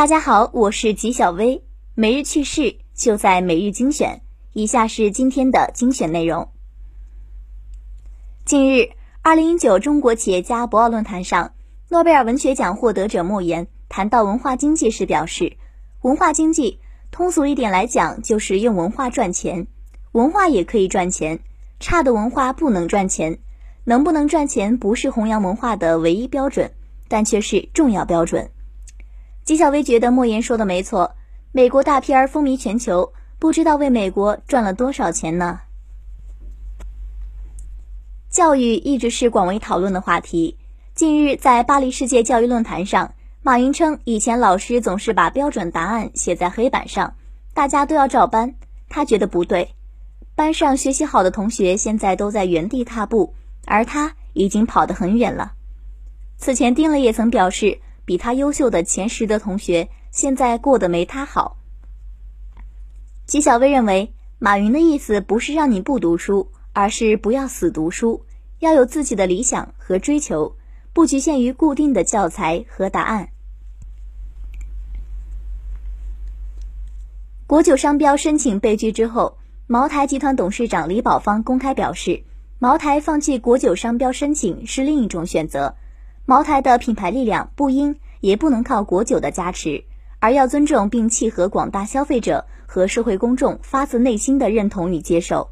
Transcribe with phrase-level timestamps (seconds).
[0.00, 1.62] 大家好，我是吉小薇，
[1.94, 4.22] 每日趣事就在每日精选。
[4.54, 6.48] 以下是今天的精选内容。
[8.46, 11.52] 近日，二零一九中国企业家博鳌论坛上，
[11.90, 15.58] 诺贝尔文学奖获得者莫言谈到文化经济时表示，
[16.00, 16.80] 文化经济
[17.10, 19.66] 通俗一点来讲，就是用文化赚钱。
[20.12, 21.40] 文化也可以赚钱，
[21.78, 23.38] 差的文化不能赚钱。
[23.84, 26.72] 能不能赚钱不是弘扬文化的唯一标准，
[27.06, 28.50] 但却是重要标准。
[29.50, 31.16] 纪晓薇觉得莫言说的没错，
[31.50, 35.58] 美国大片风靡全球，不知道为美国赚了多少钱呢？
[38.30, 40.56] 教育一直是广为讨论的话题。
[40.94, 47.12] 近日，在巴黎世界教育论坛上，马云称以前老师总是把标准答案写在黑板上，
[47.52, 48.54] 大家都要照搬，
[48.88, 49.68] 他觉得不对。
[50.36, 53.34] 班上学习好的同学现在都在原地踏步，
[53.66, 55.54] 而他已经跑得很远了。
[56.36, 57.80] 此前，丁磊也曾表示。
[58.10, 61.58] 比他优秀的前十的同学，现在过得没他好。
[63.24, 68.24] 纪晓薇认为，马云的意思不是让你不读书，而是不要死读书，
[68.58, 70.56] 要有自己的理想和追求，
[70.92, 73.28] 不局限于固定的教材和答案。
[77.46, 82.24] 国酒商标申请被拒之后，茅台集团董事长李宝芳公开表示，
[82.58, 85.76] 茅台放弃国酒商标申请是另一种选择。
[86.30, 89.82] 茅台的品牌力量不应也不能靠国酒的加持，
[90.20, 95.50] 而要尊重并契合广大消费者和社会公众发自内心的认同与接受。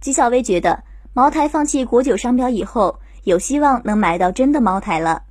[0.00, 5.24] 纪晓薇觉得，茅台放弃国酒商标以后，有希望能买到真的茅台了。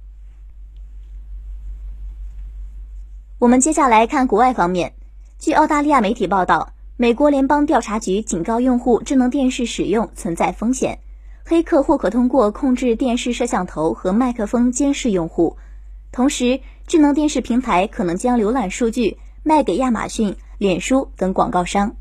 [3.37, 4.91] 我们接下来看国外方面，
[5.37, 10.99] 据澳大利亚媒体报道，美国联邦调查局警告用户智能电视使用存在风险。
[11.49, 15.57] 黑客或可通过控制电视摄像头和麦克风监视用户，
[16.11, 21.95] 同时智能电视平台可能将浏览数据卖给亚马逊、脸书等广告商。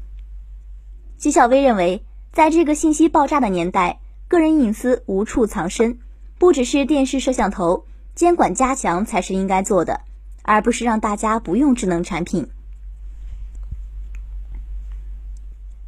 [1.17, 5.99] 纪晓薇认为，在这个信息爆炸的年代，个人隐私无处藏身，
[6.39, 10.03] 不只是电视摄像头，监管加强才是应该做的，
[10.43, 12.49] 而不是让大家不用智能产品。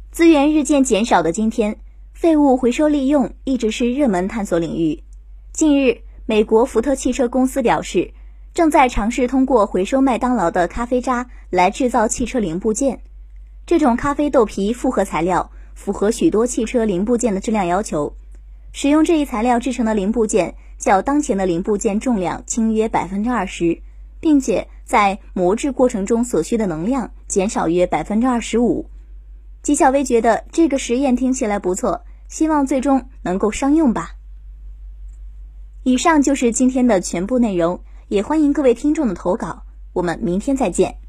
[0.09, 1.77] 资源日渐减少的今天。
[2.13, 5.03] 废物回收利用一直是热门探索领域。
[5.51, 8.13] 近日，美国福特汽车公司表示，
[8.53, 13.01] 正在尝试通过回收麦当劳的咖啡渣来制造汽车零部件。
[13.65, 18.15] 这种咖啡豆皮复合材料符合许多汽车零部件的质量要求。
[18.71, 23.81] 使用这一材料制成的零部件较当前的零部件重量轻约百分之二十，
[24.19, 28.85] 并且在磨制过程中所需的能量减少约百分之二十五。
[29.61, 32.03] 纪晓薇觉得这个实验听起来不错。
[32.27, 34.11] 希望最终能够商用吧。
[35.83, 41.00] 以上就是今天的全部内容，也欢迎各位听众的投稿，我们明天再见。